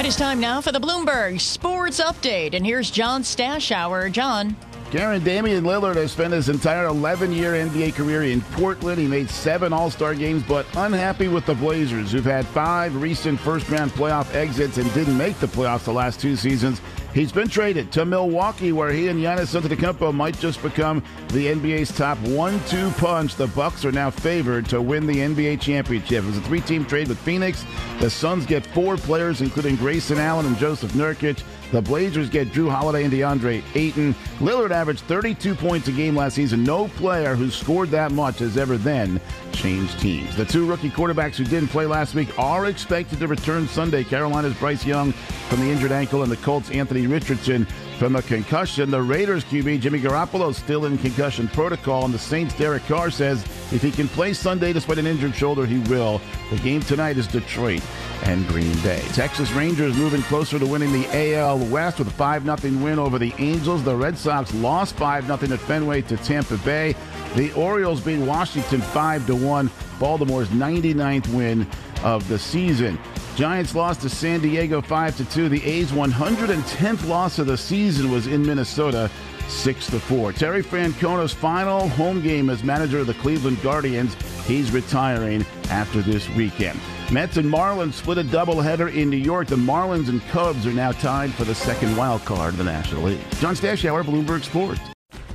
It 0.00 0.06
is 0.06 0.16
time 0.16 0.40
now 0.40 0.60
for 0.60 0.72
the 0.72 0.80
Bloomberg 0.80 1.40
Sports 1.40 2.00
Update. 2.00 2.54
And 2.54 2.66
here's 2.66 2.90
John 2.90 3.22
Stashower. 3.22 4.10
John. 4.10 4.56
Karen 4.90 5.22
Damian 5.22 5.62
Lillard 5.62 5.94
has 5.94 6.10
spent 6.10 6.32
his 6.32 6.48
entire 6.48 6.86
11 6.86 7.30
year 7.30 7.52
NBA 7.52 7.94
career 7.94 8.24
in 8.24 8.40
Portland. 8.40 8.98
He 8.98 9.06
made 9.06 9.30
seven 9.30 9.72
All 9.72 9.88
Star 9.88 10.16
games, 10.16 10.42
but 10.42 10.66
unhappy 10.76 11.28
with 11.28 11.46
the 11.46 11.54
Blazers, 11.54 12.10
who've 12.10 12.24
had 12.24 12.44
five 12.44 13.00
recent 13.00 13.38
first 13.38 13.68
round 13.70 13.92
playoff 13.92 14.34
exits 14.34 14.78
and 14.78 14.92
didn't 14.94 15.16
make 15.16 15.38
the 15.38 15.46
playoffs 15.46 15.84
the 15.84 15.92
last 15.92 16.20
two 16.20 16.34
seasons. 16.34 16.80
He's 17.14 17.30
been 17.30 17.48
traded 17.48 17.92
to 17.92 18.06
Milwaukee, 18.06 18.72
where 18.72 18.90
he 18.90 19.08
and 19.08 19.20
Giannis 19.20 19.60
Antetokounmpo 19.60 20.14
might 20.14 20.38
just 20.38 20.62
become 20.62 21.02
the 21.28 21.48
NBA's 21.48 21.94
top 21.94 22.16
one-two 22.20 22.90
punch. 22.92 23.34
The 23.34 23.48
Bucks 23.48 23.84
are 23.84 23.92
now 23.92 24.08
favored 24.08 24.66
to 24.70 24.80
win 24.80 25.06
the 25.06 25.16
NBA 25.16 25.60
championship. 25.60 26.24
It 26.24 26.26
was 26.26 26.38
a 26.38 26.40
three-team 26.42 26.86
trade 26.86 27.08
with 27.08 27.18
Phoenix. 27.18 27.66
The 28.00 28.08
Suns 28.08 28.46
get 28.46 28.64
four 28.64 28.96
players, 28.96 29.42
including 29.42 29.76
Grayson 29.76 30.16
Allen 30.16 30.46
and 30.46 30.56
Jusuf 30.56 30.88
Nurkic. 30.92 31.42
The 31.72 31.80
Blazers 31.80 32.28
get 32.28 32.52
Jrue 32.52 32.70
Holiday 32.70 33.04
and 33.04 33.12
DeAndre 33.12 33.62
Ayton. 33.74 34.14
Lillard 34.40 34.72
averaged 34.72 35.00
32 35.04 35.54
points 35.54 35.88
a 35.88 35.92
game 35.92 36.14
last 36.14 36.34
season. 36.34 36.62
No 36.62 36.88
player 36.88 37.34
who 37.34 37.50
scored 37.50 37.88
that 37.90 38.12
much 38.12 38.40
has 38.40 38.58
ever 38.58 38.76
then 38.76 39.18
changed 39.52 39.98
teams. 39.98 40.36
The 40.36 40.44
two 40.44 40.66
rookie 40.66 40.90
quarterbacks 40.90 41.36
who 41.36 41.44
didn't 41.44 41.70
play 41.70 41.86
last 41.86 42.14
week 42.14 42.38
are 42.38 42.66
expected 42.66 43.20
to 43.20 43.26
return 43.26 43.66
Sunday. 43.68 44.04
Carolina's 44.04 44.52
Bryce 44.58 44.84
Young 44.84 45.12
from 45.12 45.60
the 45.60 45.70
injured 45.70 45.92
ankle 45.92 46.22
and 46.22 46.30
the 46.30 46.36
Colts' 46.36 46.70
Anthony 46.70 47.06
Richardson 47.06 47.66
from 47.98 48.16
a 48.16 48.22
concussion. 48.22 48.90
The 48.90 49.00
Raiders 49.00 49.42
QB 49.44 49.80
Jimmy 49.80 50.00
Garoppolo 50.00 50.54
still 50.54 50.84
in 50.84 50.98
concussion 50.98 51.48
protocol, 51.48 52.04
and 52.04 52.12
the 52.12 52.18
Saints' 52.18 52.54
Derek 52.54 52.84
Carr 52.86 53.10
says 53.10 53.44
if 53.72 53.80
he 53.80 53.90
can 53.90 54.08
play 54.08 54.34
Sunday 54.34 54.74
despite 54.74 54.98
an 54.98 55.06
injured 55.06 55.34
shoulder, 55.34 55.64
he 55.64 55.78
will. 55.90 56.20
The 56.50 56.58
game 56.58 56.82
tonight 56.82 57.16
is 57.16 57.26
Detroit 57.26 57.82
and 58.22 58.46
Green 58.48 58.78
Bay. 58.80 59.00
Texas 59.12 59.50
Rangers 59.52 59.96
moving 59.96 60.22
closer 60.22 60.58
to 60.58 60.66
winning 60.66 60.92
the 60.92 61.34
AL 61.34 61.58
West 61.66 61.98
with 61.98 62.08
a 62.08 62.12
5 62.12 62.44
0 62.44 62.82
win 62.82 62.98
over 62.98 63.18
the 63.18 63.34
Angels. 63.38 63.82
The 63.82 63.94
Red 63.94 64.16
Sox 64.16 64.52
lost 64.54 64.96
5 64.96 65.26
0 65.26 65.54
at 65.54 65.60
Fenway 65.60 66.02
to 66.02 66.16
Tampa 66.16 66.56
Bay. 66.58 66.94
The 67.34 67.52
Orioles 67.52 68.00
beat 68.00 68.18
Washington 68.18 68.80
5 68.80 69.42
1. 69.42 69.70
Baltimore's 69.98 70.48
99th 70.48 71.32
win 71.34 71.66
of 72.02 72.26
the 72.28 72.38
season. 72.38 72.98
Giants 73.34 73.74
lost 73.74 74.02
to 74.02 74.08
San 74.08 74.40
Diego 74.40 74.80
5 74.80 75.32
2. 75.32 75.48
The 75.48 75.64
A's 75.64 75.90
110th 75.90 77.08
loss 77.08 77.38
of 77.38 77.46
the 77.46 77.56
season 77.56 78.10
was 78.10 78.26
in 78.26 78.44
Minnesota 78.44 79.10
6 79.48 79.90
4. 79.90 80.32
Terry 80.32 80.62
Francona's 80.62 81.32
final 81.32 81.88
home 81.88 82.20
game 82.20 82.50
as 82.50 82.62
manager 82.62 82.98
of 82.98 83.06
the 83.06 83.14
Cleveland 83.14 83.60
Guardians. 83.62 84.16
He's 84.46 84.72
retiring 84.72 85.46
after 85.70 86.02
this 86.02 86.28
weekend. 86.30 86.80
Mets 87.12 87.36
and 87.36 87.48
Marlins 87.48 87.92
split 87.92 88.18
a 88.18 88.24
doubleheader 88.24 88.92
in 88.92 89.10
New 89.10 89.16
York. 89.16 89.48
The 89.48 89.56
Marlins 89.56 90.08
and 90.08 90.20
Cubs 90.28 90.66
are 90.66 90.72
now 90.72 90.92
tied 90.92 91.32
for 91.34 91.44
the 91.44 91.54
second 91.54 91.96
wild 91.96 92.24
card 92.24 92.54
of 92.54 92.58
the 92.58 92.64
National 92.64 93.02
League. 93.02 93.20
John 93.32 93.54
Stashower, 93.54 94.02
Bloomberg 94.02 94.42
Sports. 94.42 94.80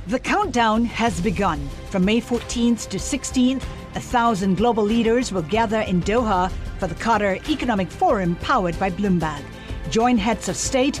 The 0.08 0.18
countdown 0.18 0.84
has 0.86 1.20
begun. 1.20 1.68
From 1.90 2.04
May 2.04 2.20
14th 2.20 2.88
to 2.88 2.98
16th, 2.98 3.62
a 3.94 4.00
thousand 4.00 4.56
global 4.56 4.82
leaders 4.82 5.32
will 5.32 5.42
gather 5.42 5.80
in 5.80 6.02
Doha 6.02 6.50
for 6.78 6.86
the 6.86 6.94
Qatar 6.94 7.48
Economic 7.48 7.90
Forum 7.90 8.36
powered 8.36 8.78
by 8.78 8.90
Bloomberg. 8.90 9.42
Join 9.90 10.18
heads 10.18 10.48
of 10.48 10.56
state, 10.56 11.00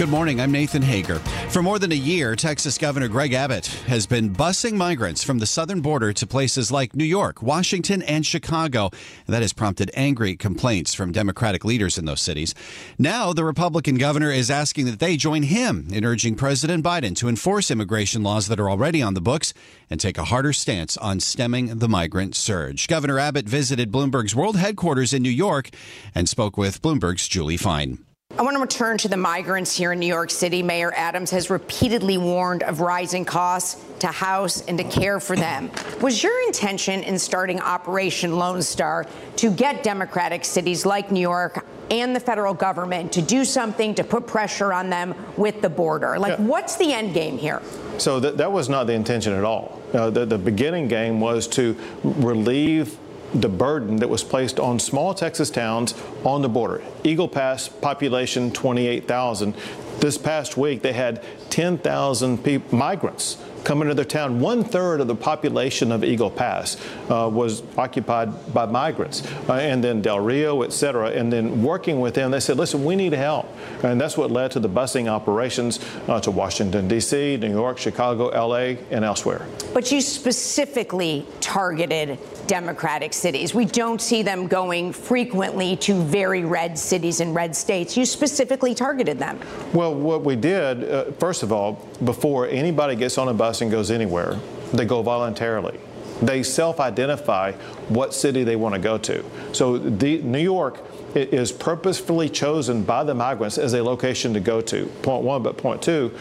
Good 0.00 0.08
morning. 0.08 0.40
I'm 0.40 0.50
Nathan 0.50 0.80
Hager. 0.80 1.16
For 1.50 1.62
more 1.62 1.78
than 1.78 1.92
a 1.92 1.94
year, 1.94 2.34
Texas 2.34 2.78
Governor 2.78 3.06
Greg 3.06 3.34
Abbott 3.34 3.66
has 3.86 4.06
been 4.06 4.34
busing 4.34 4.72
migrants 4.72 5.22
from 5.22 5.40
the 5.40 5.46
southern 5.46 5.82
border 5.82 6.14
to 6.14 6.26
places 6.26 6.72
like 6.72 6.96
New 6.96 7.04
York, 7.04 7.42
Washington, 7.42 8.00
and 8.04 8.24
Chicago. 8.24 8.88
That 9.26 9.42
has 9.42 9.52
prompted 9.52 9.90
angry 9.92 10.38
complaints 10.38 10.94
from 10.94 11.12
Democratic 11.12 11.66
leaders 11.66 11.98
in 11.98 12.06
those 12.06 12.22
cities. 12.22 12.54
Now, 12.98 13.34
the 13.34 13.44
Republican 13.44 13.96
governor 13.96 14.30
is 14.30 14.50
asking 14.50 14.86
that 14.86 15.00
they 15.00 15.18
join 15.18 15.42
him 15.42 15.88
in 15.92 16.06
urging 16.06 16.34
President 16.34 16.82
Biden 16.82 17.14
to 17.16 17.28
enforce 17.28 17.70
immigration 17.70 18.22
laws 18.22 18.46
that 18.46 18.58
are 18.58 18.70
already 18.70 19.02
on 19.02 19.12
the 19.12 19.20
books 19.20 19.52
and 19.90 20.00
take 20.00 20.16
a 20.16 20.24
harder 20.24 20.54
stance 20.54 20.96
on 20.96 21.20
stemming 21.20 21.78
the 21.78 21.90
migrant 21.90 22.34
surge. 22.34 22.88
Governor 22.88 23.18
Abbott 23.18 23.46
visited 23.46 23.92
Bloomberg's 23.92 24.34
world 24.34 24.56
headquarters 24.56 25.12
in 25.12 25.22
New 25.22 25.28
York 25.28 25.68
and 26.14 26.26
spoke 26.26 26.56
with 26.56 26.80
Bloomberg's 26.80 27.28
Julie 27.28 27.58
Fine. 27.58 27.98
I 28.38 28.42
want 28.42 28.54
to 28.54 28.60
return 28.62 28.96
to 28.98 29.08
the 29.08 29.18
migrants 29.18 29.76
here 29.76 29.92
in 29.92 29.98
New 29.98 30.06
York 30.06 30.30
City. 30.30 30.62
Mayor 30.62 30.92
Adams 30.96 31.30
has 31.32 31.50
repeatedly 31.50 32.16
warned 32.16 32.62
of 32.62 32.80
rising 32.80 33.24
costs 33.24 33.84
to 33.98 34.06
house 34.06 34.62
and 34.66 34.78
to 34.78 34.84
care 34.84 35.20
for 35.20 35.36
them. 35.36 35.70
Was 36.00 36.22
your 36.22 36.40
intention 36.46 37.02
in 37.02 37.18
starting 37.18 37.60
Operation 37.60 38.36
Lone 38.38 38.62
Star 38.62 39.06
to 39.36 39.50
get 39.50 39.82
Democratic 39.82 40.46
cities 40.46 40.86
like 40.86 41.10
New 41.10 41.20
York 41.20 41.66
and 41.90 42.16
the 42.16 42.20
federal 42.20 42.54
government 42.54 43.12
to 43.12 43.20
do 43.20 43.44
something 43.44 43.94
to 43.96 44.04
put 44.04 44.26
pressure 44.26 44.72
on 44.72 44.88
them 44.88 45.14
with 45.36 45.60
the 45.60 45.68
border? 45.68 46.18
Like, 46.18 46.38
yeah. 46.38 46.46
what's 46.46 46.76
the 46.76 46.94
end 46.94 47.12
game 47.12 47.36
here? 47.36 47.60
So 47.98 48.20
that, 48.20 48.38
that 48.38 48.50
was 48.50 48.70
not 48.70 48.86
the 48.86 48.94
intention 48.94 49.34
at 49.34 49.44
all. 49.44 49.82
Uh, 49.92 50.08
the, 50.08 50.24
the 50.24 50.38
beginning 50.38 50.88
game 50.88 51.20
was 51.20 51.46
to 51.48 51.76
relieve 52.04 52.96
the 53.34 53.48
burden 53.48 53.96
that 53.96 54.08
was 54.08 54.24
placed 54.24 54.58
on 54.58 54.78
small 54.78 55.14
Texas 55.14 55.50
towns 55.50 55.94
on 56.24 56.42
the 56.42 56.48
border. 56.48 56.82
Eagle 57.04 57.28
Pass 57.28 57.68
population 57.68 58.50
28,000. 58.52 59.54
This 59.98 60.16
past 60.16 60.56
week 60.56 60.82
they 60.82 60.92
had 60.92 61.22
10,000 61.50 62.72
migrants 62.72 63.36
come 63.64 63.82
into 63.82 63.94
their 63.94 64.04
town. 64.04 64.40
One 64.40 64.64
third 64.64 65.00
of 65.00 65.06
the 65.06 65.14
population 65.14 65.92
of 65.92 66.04
Eagle 66.04 66.30
Pass 66.30 66.76
uh, 67.08 67.28
was 67.32 67.62
occupied 67.76 68.52
by 68.52 68.66
migrants, 68.66 69.26
uh, 69.48 69.54
and 69.54 69.82
then 69.82 70.02
Del 70.02 70.20
Rio, 70.20 70.62
et 70.62 70.72
cetera. 70.72 71.10
And 71.10 71.32
then 71.32 71.62
working 71.62 72.00
with 72.00 72.14
them, 72.14 72.30
they 72.30 72.40
said, 72.40 72.56
listen, 72.56 72.84
we 72.84 72.96
need 72.96 73.12
help. 73.12 73.48
And 73.82 74.00
that's 74.00 74.16
what 74.16 74.30
led 74.30 74.50
to 74.52 74.60
the 74.60 74.68
busing 74.68 75.08
operations 75.08 75.80
uh, 76.08 76.20
to 76.20 76.30
Washington, 76.30 76.88
D.C., 76.88 77.36
New 77.36 77.50
York, 77.50 77.78
Chicago, 77.78 78.28
L.A., 78.28 78.78
and 78.90 79.04
elsewhere. 79.04 79.46
But 79.74 79.92
you 79.92 80.00
specifically 80.00 81.26
targeted 81.40 82.18
Democratic 82.46 83.12
cities. 83.12 83.54
We 83.54 83.64
don't 83.64 84.00
see 84.00 84.22
them 84.22 84.48
going 84.48 84.92
frequently 84.92 85.76
to 85.76 86.02
very 86.02 86.44
red 86.44 86.78
cities 86.78 87.20
and 87.20 87.34
red 87.34 87.54
states. 87.54 87.96
You 87.96 88.04
specifically 88.04 88.74
targeted 88.74 89.18
them. 89.18 89.38
Well, 89.72 89.79
what 89.88 90.22
we 90.22 90.36
did, 90.36 90.84
uh, 90.84 91.12
first 91.12 91.42
of 91.42 91.52
all, 91.52 91.86
before 92.04 92.46
anybody 92.46 92.96
gets 92.96 93.18
on 93.18 93.28
a 93.28 93.34
bus 93.34 93.60
and 93.60 93.70
goes 93.70 93.90
anywhere, 93.90 94.38
they 94.72 94.84
go 94.84 95.02
voluntarily. 95.02 95.78
They 96.22 96.42
self 96.42 96.80
identify 96.80 97.52
what 97.88 98.12
city 98.12 98.44
they 98.44 98.56
want 98.56 98.74
to 98.74 98.80
go 98.80 98.98
to. 98.98 99.24
So, 99.52 99.78
the, 99.78 100.20
New 100.22 100.40
York 100.40 100.84
is 101.14 101.50
purposefully 101.50 102.28
chosen 102.28 102.84
by 102.84 103.04
the 103.04 103.14
migrants 103.14 103.58
as 103.58 103.72
a 103.74 103.82
location 103.82 104.34
to 104.34 104.40
go 104.40 104.60
to, 104.60 104.86
point 105.02 105.22
one. 105.22 105.42
But 105.42 105.56
point 105.56 105.82
two, 105.82 106.12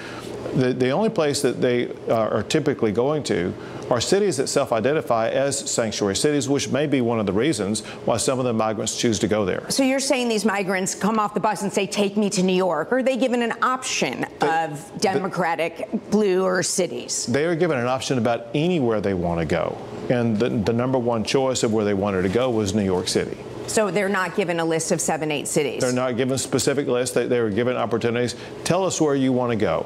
the, 0.53 0.74
the 0.74 0.89
only 0.89 1.10
place 1.10 1.41
that 1.41 1.62
they 1.62 1.89
uh, 2.08 2.15
are 2.15 2.43
typically 2.43 2.91
going 2.91 3.24
to 3.24 3.53
are 3.89 4.00
cities 4.00 4.38
that 4.38 4.48
self 4.48 4.72
identify 4.72 5.29
as 5.29 5.58
sanctuary 5.58 6.15
cities, 6.15 6.48
which 6.48 6.69
may 6.69 6.88
be 6.88 7.01
one 7.01 7.19
of 7.19 7.25
the 7.25 7.34
reasons 7.34 7.81
why 8.05 8.17
some 8.17 8.39
of 8.39 8.46
the 8.46 8.53
migrants 8.53 8.98
choose 8.98 9.19
to 9.19 9.27
go 9.27 9.46
there. 9.46 9.69
So 9.69 9.84
you're 9.84 10.00
saying 10.00 10.29
these 10.29 10.46
migrants 10.46 10.96
come 10.96 11.19
off 11.19 11.34
the 11.34 11.39
bus 11.39 11.62
and 11.62 11.72
say, 11.72 11.88
Take 11.88 12.17
me 12.17 12.29
to 12.31 12.43
New 12.43 12.53
York? 12.53 12.91
Or 12.91 12.98
are 12.98 13.03
they 13.03 13.17
given 13.17 13.41
an 13.41 13.53
option 13.62 14.25
they, 14.39 14.65
of 14.65 14.91
Democratic, 15.00 15.89
blue, 16.12 16.43
or 16.43 16.62
cities? 16.63 17.25
They 17.25 17.46
are 17.46 17.55
given 17.55 17.77
an 17.77 17.88
option 17.88 18.17
about 18.17 18.48
anywhere 18.53 19.01
they 19.01 19.13
want 19.13 19.39
to 19.39 19.46
go. 19.46 19.77
And 20.10 20.38
the, 20.38 20.50
the 20.50 20.74
number 20.74 20.98
one 20.98 21.24
choice 21.24 21.63
of 21.63 21.74
where 21.74 21.86
they 21.86 21.93
wanted 21.93 22.24
to 22.24 22.29
go 22.29 22.50
was 22.50 22.74
New 22.74 22.84
York 22.84 23.08
City. 23.08 23.38
So 23.69 23.91
they're 23.91 24.10
not 24.10 24.36
given 24.36 24.60
a 24.60 24.65
list 24.65 24.91
of 24.91 25.00
seven, 25.00 25.31
eight 25.31 25.48
cities? 25.48 25.81
They're 25.81 25.93
not 25.93 26.17
given 26.17 26.38
specific 26.39 26.88
lists. 26.88 27.13
They, 27.13 27.27
they 27.27 27.39
were 27.39 27.51
given 27.51 27.75
opportunities. 27.75 28.36
Tell 28.63 28.84
us 28.84 29.00
where 29.00 29.13
you 29.13 29.31
want 29.31 29.51
to 29.51 29.55
go. 29.55 29.86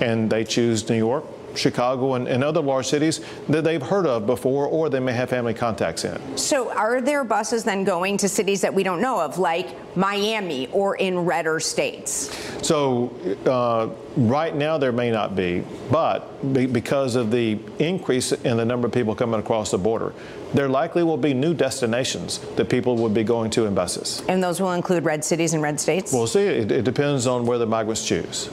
And 0.00 0.30
they 0.30 0.44
choose 0.44 0.88
New 0.88 0.96
York, 0.96 1.24
Chicago 1.56 2.14
and, 2.14 2.26
and, 2.28 2.42
other 2.42 2.60
large 2.60 2.86
cities 2.86 3.20
that 3.48 3.64
they've 3.64 3.82
heard 3.82 4.06
of 4.06 4.26
before 4.26 4.66
or 4.66 4.88
they 4.88 5.00
may 5.00 5.12
have 5.12 5.30
family 5.30 5.54
contacts 5.54 6.04
in. 6.04 6.36
So 6.36 6.70
are 6.72 7.00
there 7.00 7.24
buses 7.24 7.64
then 7.64 7.84
going 7.84 8.16
to 8.18 8.28
cities 8.28 8.60
that 8.62 8.72
we 8.72 8.82
don't 8.82 9.00
know 9.00 9.20
of, 9.20 9.38
like 9.38 9.96
Miami 9.96 10.68
or 10.72 10.96
in 10.96 11.20
redder 11.20 11.60
states? 11.60 12.34
So 12.66 13.12
uh, 13.46 13.90
right 14.16 14.54
now 14.54 14.78
there 14.78 14.92
may 14.92 15.10
not 15.10 15.36
be, 15.36 15.64
but 15.90 16.52
be, 16.52 16.66
because 16.66 17.16
of 17.16 17.30
the 17.30 17.58
increase 17.78 18.32
in 18.32 18.56
the 18.56 18.64
number 18.64 18.86
of 18.86 18.94
people 18.94 19.14
coming 19.14 19.40
across 19.40 19.70
the 19.70 19.78
border, 19.78 20.12
there 20.54 20.68
likely 20.68 21.02
will 21.02 21.16
be 21.16 21.32
new 21.32 21.54
destinations 21.54 22.38
that 22.56 22.68
people 22.68 22.96
would 22.96 23.14
be 23.14 23.24
going 23.24 23.50
to 23.52 23.66
in 23.66 23.74
buses. 23.74 24.22
And 24.28 24.42
those 24.42 24.60
will 24.60 24.72
include 24.72 25.04
red 25.04 25.24
cities 25.24 25.54
and 25.54 25.62
red 25.62 25.80
states? 25.80 26.12
We'll 26.12 26.26
see. 26.26 26.42
It, 26.42 26.70
it 26.70 26.84
depends 26.84 27.26
on 27.26 27.46
where 27.46 27.58
the 27.58 27.66
migrants 27.66 28.06
choose. 28.06 28.50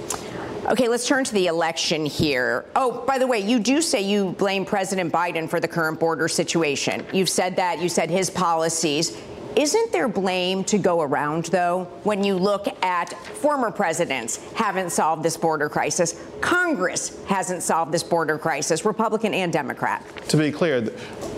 Okay, 0.70 0.88
let's 0.88 1.08
turn 1.08 1.24
to 1.24 1.34
the 1.34 1.48
election 1.48 2.06
here. 2.06 2.64
Oh, 2.76 3.04
by 3.08 3.18
the 3.18 3.26
way, 3.26 3.40
you 3.40 3.58
do 3.58 3.82
say 3.82 4.02
you 4.02 4.34
blame 4.34 4.66
President 4.66 5.12
Biden 5.12 5.50
for 5.50 5.60
the 5.60 5.68
current 5.68 6.00
border 6.00 6.28
situation. 6.28 7.04
You've 7.12 7.30
said 7.30 7.56
that. 7.56 7.82
You 7.82 7.90
said 7.90 8.12
his 8.12 8.30
policies. 8.30 9.18
Isn't 9.60 9.92
there 9.92 10.08
blame 10.08 10.64
to 10.64 10.78
go 10.78 11.02
around, 11.02 11.48
though, 11.48 11.84
when 12.04 12.24
you 12.24 12.36
look 12.36 12.68
at 12.82 13.12
former 13.40 13.72
presidents 13.72 14.38
haven't 14.54 14.92
solved 14.92 15.22
this 15.22 15.36
border 15.36 15.68
crisis? 15.68 16.18
Congress 16.40 17.22
hasn't 17.26 17.62
solved 17.62 17.92
this 17.92 18.02
border 18.02 18.38
crisis, 18.38 18.86
Republican 18.86 19.34
and 19.34 19.52
Democrat. 19.52 20.06
To 20.30 20.38
be 20.38 20.54
clear, 20.54 20.90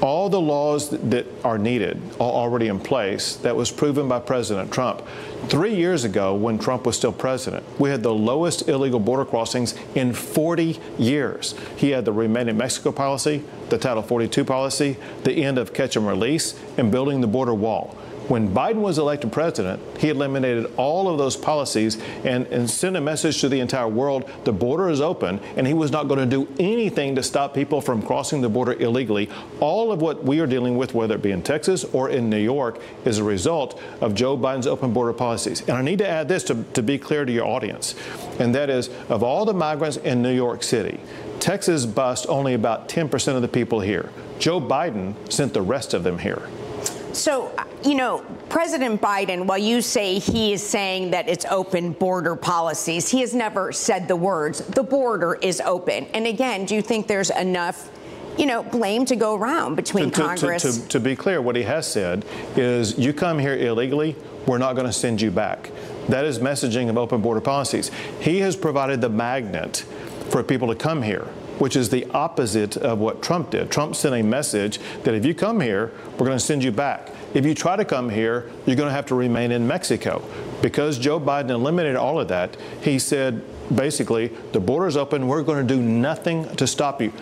all 0.03 0.29
the 0.29 0.39
laws 0.39 0.91
that 0.91 1.25
are 1.43 1.57
needed 1.57 1.99
are 2.19 2.31
already 2.31 2.67
in 2.67 2.79
place. 2.79 3.37
That 3.37 3.55
was 3.55 3.71
proven 3.71 4.07
by 4.07 4.19
President 4.19 4.71
Trump. 4.71 5.01
Three 5.47 5.73
years 5.73 6.03
ago, 6.03 6.35
when 6.35 6.59
Trump 6.59 6.85
was 6.85 6.95
still 6.95 7.11
president, 7.11 7.65
we 7.79 7.89
had 7.89 8.03
the 8.03 8.13
lowest 8.13 8.69
illegal 8.69 8.99
border 8.99 9.25
crossings 9.25 9.73
in 9.95 10.13
40 10.13 10.79
years. 10.99 11.55
He 11.75 11.89
had 11.89 12.05
the 12.05 12.13
Remain 12.13 12.49
in 12.49 12.57
Mexico 12.57 12.91
policy, 12.91 13.43
the 13.69 13.79
Title 13.79 14.03
42 14.03 14.45
policy, 14.45 14.97
the 15.23 15.43
end 15.43 15.57
of 15.57 15.73
catch 15.73 15.95
and 15.95 16.05
release, 16.05 16.59
and 16.77 16.91
building 16.91 17.21
the 17.21 17.27
border 17.27 17.55
wall. 17.55 17.97
When 18.31 18.47
Biden 18.47 18.75
was 18.75 18.97
elected 18.97 19.33
president, 19.33 19.81
he 19.97 20.07
eliminated 20.07 20.71
all 20.77 21.09
of 21.09 21.17
those 21.17 21.35
policies 21.35 21.97
and, 22.23 22.47
and 22.47 22.69
sent 22.69 22.95
a 22.95 23.01
message 23.01 23.41
to 23.41 23.49
the 23.49 23.59
entire 23.59 23.89
world 23.89 24.31
the 24.45 24.53
border 24.53 24.89
is 24.89 25.01
open, 25.01 25.41
and 25.57 25.67
he 25.67 25.73
was 25.73 25.91
not 25.91 26.07
going 26.07 26.21
to 26.21 26.25
do 26.25 26.47
anything 26.57 27.13
to 27.15 27.23
stop 27.23 27.53
people 27.53 27.81
from 27.81 28.01
crossing 28.01 28.39
the 28.39 28.47
border 28.47 28.71
illegally. 28.71 29.29
All 29.59 29.91
of 29.91 30.01
what 30.01 30.23
we 30.23 30.39
are 30.39 30.47
dealing 30.47 30.77
with, 30.77 30.93
whether 30.93 31.15
it 31.15 31.21
be 31.21 31.31
in 31.31 31.41
Texas 31.41 31.83
or 31.83 32.09
in 32.09 32.29
New 32.29 32.39
York, 32.39 32.79
is 33.03 33.17
a 33.17 33.23
result 33.25 33.77
of 33.99 34.15
Joe 34.15 34.37
Biden's 34.37 34.65
open 34.65 34.93
border 34.93 35.11
policies. 35.11 35.59
And 35.67 35.71
I 35.71 35.81
need 35.81 35.97
to 35.97 36.07
add 36.07 36.29
this 36.29 36.45
to, 36.45 36.63
to 36.71 36.81
be 36.81 36.97
clear 36.97 37.25
to 37.25 37.31
your 37.33 37.45
audience, 37.45 37.95
and 38.39 38.55
that 38.55 38.69
is 38.69 38.89
of 39.09 39.23
all 39.23 39.43
the 39.43 39.53
migrants 39.53 39.97
in 39.97 40.21
New 40.21 40.33
York 40.33 40.63
City, 40.63 41.01
Texas 41.41 41.85
bused 41.85 42.27
only 42.29 42.53
about 42.53 42.87
10% 42.87 43.35
of 43.35 43.41
the 43.41 43.49
people 43.49 43.81
here. 43.81 44.09
Joe 44.39 44.61
Biden 44.61 45.15
sent 45.29 45.53
the 45.53 45.61
rest 45.61 45.93
of 45.93 46.03
them 46.03 46.19
here. 46.19 46.47
So, 47.13 47.51
you 47.83 47.95
know, 47.95 48.25
President 48.49 49.01
Biden, 49.01 49.45
while 49.45 49.57
you 49.57 49.81
say 49.81 50.19
he 50.19 50.53
is 50.53 50.65
saying 50.65 51.11
that 51.11 51.27
it's 51.27 51.45
open 51.45 51.93
border 51.93 52.35
policies, 52.35 53.09
he 53.09 53.21
has 53.21 53.33
never 53.33 53.71
said 53.71 54.07
the 54.07 54.15
words, 54.15 54.59
the 54.59 54.83
border 54.83 55.35
is 55.35 55.61
open. 55.61 56.05
And 56.13 56.27
again, 56.27 56.65
do 56.65 56.75
you 56.75 56.81
think 56.81 57.07
there's 57.07 57.29
enough? 57.29 57.89
You 58.37 58.45
know, 58.45 58.63
blame 58.63 59.05
to 59.05 59.17
go 59.17 59.35
around 59.35 59.75
between 59.75 60.05
to, 60.05 60.11
to, 60.11 60.21
Congress. 60.21 60.77
To, 60.77 60.87
to, 60.87 60.99
be 61.01 61.17
clear, 61.17 61.41
what 61.41 61.57
he 61.57 61.63
has 61.63 61.85
said 61.85 62.23
is 62.55 62.97
you 62.97 63.11
come 63.11 63.37
here 63.37 63.57
illegally, 63.57 64.15
we're 64.47 64.57
not 64.57 64.73
going 64.73 64.87
to 64.87 64.93
send 64.93 65.21
you 65.21 65.31
back. 65.31 65.69
That 66.07 66.23
is 66.23 66.39
messaging 66.39 66.89
of 66.89 66.97
open 66.97 67.21
border 67.21 67.41
policies. 67.41 67.91
He 68.21 68.39
has 68.39 68.55
provided 68.55 69.01
the 69.01 69.09
magnet 69.09 69.85
for 70.31 70.43
people 70.43 70.67
to 70.67 70.75
come 70.75 71.01
here 71.01 71.27
which 71.61 71.75
is 71.75 71.89
the 71.89 72.09
opposite 72.09 72.75
of 72.77 72.97
what 72.97 73.21
Trump 73.21 73.51
did. 73.51 73.69
Trump 73.69 73.95
sent 73.95 74.15
a 74.15 74.23
message 74.23 74.79
that 75.03 75.13
if 75.13 75.23
you 75.23 75.35
come 75.35 75.59
here, 75.61 75.91
we're 76.13 76.25
going 76.25 76.31
to 76.31 76.39
send 76.39 76.63
you 76.63 76.71
back. 76.71 77.11
If 77.35 77.45
you 77.45 77.53
try 77.53 77.75
to 77.75 77.85
come 77.85 78.09
here, 78.09 78.49
you're 78.65 78.75
going 78.75 78.89
to 78.89 78.93
have 78.93 79.05
to 79.05 79.15
remain 79.15 79.51
in 79.51 79.67
Mexico. 79.67 80.23
Because 80.63 80.97
Joe 80.97 81.19
Biden 81.19 81.51
eliminated 81.51 81.97
all 81.97 82.19
of 82.19 82.29
that, 82.29 82.57
he 82.81 82.97
said 82.97 83.43
basically, 83.75 84.29
the 84.53 84.59
border's 84.59 84.97
open, 84.97 85.27
we're 85.27 85.43
going 85.43 85.65
to 85.67 85.75
do 85.75 85.79
nothing 85.79 86.47
to 86.55 86.65
stop 86.65 86.99
you. 86.99 87.13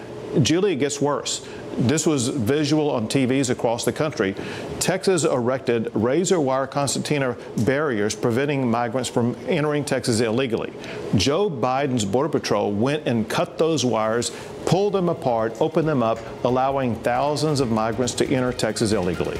Julie, 0.42 0.72
it 0.72 0.78
gets 0.78 1.02
worse. 1.02 1.46
This 1.80 2.06
was 2.06 2.28
visual 2.28 2.92
on 2.92 3.08
TVs 3.08 3.50
across 3.50 3.86
the 3.86 3.94
country. 3.94 4.36
Texas 4.82 5.24
erected 5.24 5.90
razor 5.94 6.42
wire 6.42 6.68
concertina 6.68 7.38
barriers 7.60 8.16
preventing 8.16 8.70
migrants 8.70 9.10
from 9.10 9.34
entering 9.48 9.86
Texas 9.86 10.20
illegally. 10.20 10.74
Joe 11.16 11.50
Biden's 11.50 12.04
Border 12.04 12.28
Patrol 12.28 12.74
went 12.74 13.08
and 13.08 13.30
cut 13.30 13.58
those 13.58 13.86
wires, 13.86 14.32
pulled 14.66 14.92
them 14.92 15.08
apart, 15.08 15.56
opened 15.62 15.88
them 15.88 16.04
up, 16.04 16.20
allowing 16.44 16.96
thousands 16.98 17.62
of 17.62 17.72
migrants 17.72 18.14
to 18.16 18.26
enter 18.28 18.52
Texas 18.52 18.92
illegally. 18.92 19.40